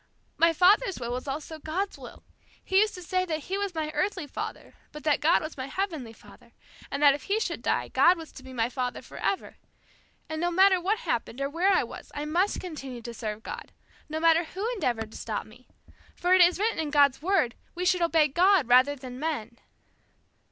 [0.35, 2.23] "My father's will was also God's will.
[2.65, 5.67] He used to say that he was my earthly father but that God was my
[5.67, 6.53] heavenly Father,
[6.89, 9.57] and that if he should die, God was to be my Father forever.
[10.27, 13.73] And no matter what happened, or where I was, I must continue to serve God,
[14.09, 15.67] no matter who endeavored to stop me.
[16.15, 19.59] For it is written in God's Word, 'We should obey God, rather than men.'"